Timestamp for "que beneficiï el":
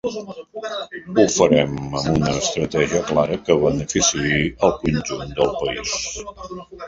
3.49-4.75